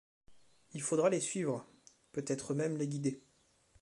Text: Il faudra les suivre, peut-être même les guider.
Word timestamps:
Il 0.73 0.81
faudra 0.81 1.11
les 1.11 1.19
suivre, 1.19 1.63
peut-être 2.11 2.55
même 2.55 2.75
les 2.75 2.87
guider. 2.87 3.21